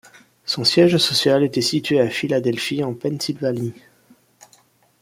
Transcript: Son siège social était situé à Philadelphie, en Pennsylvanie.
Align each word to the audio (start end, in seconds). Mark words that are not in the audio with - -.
Son 0.45 0.63
siège 0.63 0.97
social 0.97 1.43
était 1.43 1.61
situé 1.61 1.99
à 2.01 2.09
Philadelphie, 2.09 2.83
en 2.83 2.95
Pennsylvanie. 2.95 3.75